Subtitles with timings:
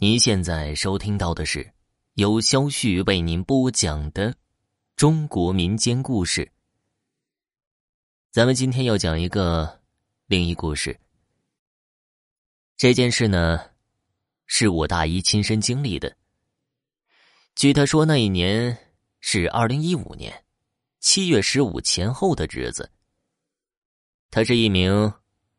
[0.00, 1.72] 您现在收听到的是
[2.14, 4.32] 由肖旭为您播讲的
[4.94, 6.48] 中国民间故事。
[8.30, 9.80] 咱们今天要讲一个
[10.26, 10.96] 灵异故事。
[12.76, 13.60] 这件事呢，
[14.46, 16.16] 是我大姨亲身经历的。
[17.56, 18.78] 据她说，那一年
[19.18, 20.44] 是二零一五年
[21.00, 22.88] 七月十五前后的日子。
[24.30, 25.12] 他是一名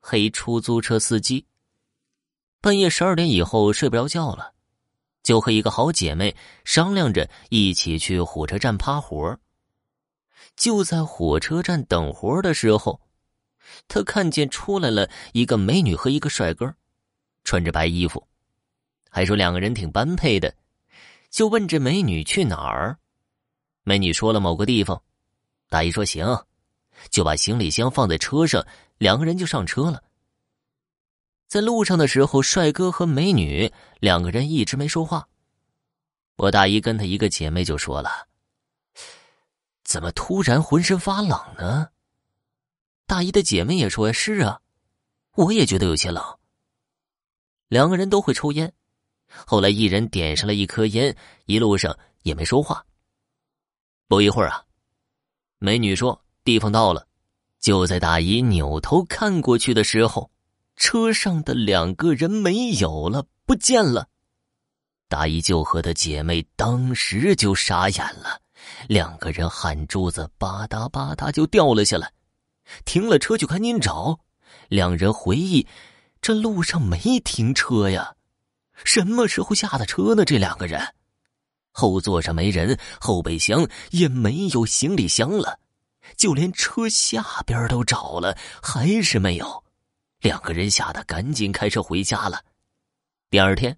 [0.00, 1.44] 黑出租车司机。
[2.62, 4.52] 半夜十二点以后睡不着觉了，
[5.24, 9.36] 就和一个好姐妹商量着一起去火车站趴活。
[10.54, 13.00] 就在火车站等活的时候，
[13.88, 16.72] 他看见出来了一个美女和一个帅哥，
[17.42, 18.28] 穿着白衣服，
[19.10, 20.54] 还说两个人挺般配的，
[21.30, 22.96] 就问这美女去哪儿。
[23.82, 25.02] 美女说了某个地方，
[25.68, 26.24] 大姨说行，
[27.10, 28.64] 就把行李箱放在车上，
[28.98, 30.00] 两个人就上车了。
[31.52, 35.28] 在路上的时候，帅哥和美女两个人一直没说话。
[36.36, 38.26] 我大姨跟她一个姐妹就说了
[39.84, 41.88] ：“怎么突然浑身发冷呢？”
[43.06, 44.62] 大姨的姐妹也说：“是啊，
[45.34, 46.24] 我也觉得有些冷。”
[47.68, 48.72] 两个人都会抽烟，
[49.28, 52.82] 后来一人点上了一颗烟，一路上也没说话。
[54.08, 54.64] 不一会儿啊，
[55.58, 57.06] 美女说：“地方到了。”
[57.60, 60.31] 就在大姨扭头看过去的时候。
[60.76, 64.08] 车上的两个人没有了，不见了。
[65.08, 68.40] 大姨舅和她姐妹当时就傻眼了，
[68.88, 72.10] 两个人汗珠子吧嗒吧嗒就掉了下来，
[72.84, 74.20] 停了车就赶紧找。
[74.68, 75.66] 两人回忆，
[76.20, 78.14] 这路上没停车呀，
[78.84, 80.24] 什么时候下的车呢？
[80.24, 80.94] 这两个人，
[81.72, 85.58] 后座上没人，后备箱也没有行李箱了，
[86.16, 89.62] 就连车下边都找了，还是没有。
[90.22, 92.40] 两个人吓得赶紧开车回家了。
[93.28, 93.76] 第二天，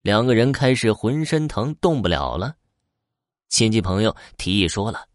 [0.00, 2.54] 两个人开始浑身疼，动不了了。
[3.48, 5.08] 亲戚朋友提议说了，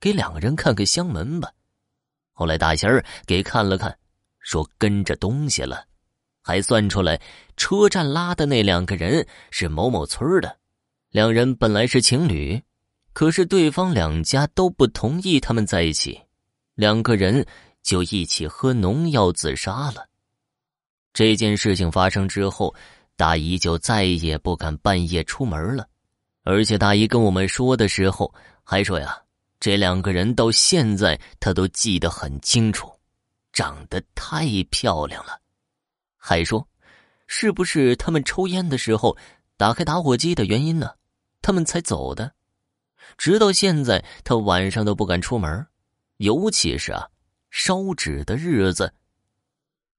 [0.00, 1.52] 给两个人看看箱门吧。
[2.32, 3.94] 后来大仙儿给看了看，
[4.38, 5.84] 说跟着东西了，
[6.40, 7.20] 还算出来
[7.58, 10.56] 车站拉的那两个人是某某村的。
[11.10, 12.62] 两人本来是情侣，
[13.12, 16.18] 可是对方两家都不同意他们在一起。
[16.76, 17.46] 两个人。
[17.82, 20.06] 就一起喝农药自杀了。
[21.12, 22.74] 这件事情发生之后，
[23.16, 25.86] 大姨就再也不敢半夜出门了。
[26.42, 28.32] 而且大姨跟我们说的时候，
[28.62, 29.20] 还说呀，
[29.58, 32.90] 这两个人到现在她都记得很清楚，
[33.52, 35.38] 长得太漂亮了。
[36.16, 36.66] 还说，
[37.26, 39.16] 是不是他们抽烟的时候
[39.56, 40.90] 打开打火机的原因呢？
[41.42, 42.32] 他们才走的。
[43.18, 45.66] 直到现在，他晚上都不敢出门，
[46.18, 47.08] 尤其是啊。
[47.50, 48.94] 烧纸的日子，